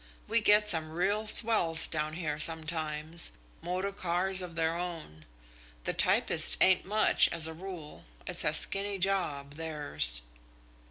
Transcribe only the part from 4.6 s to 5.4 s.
own.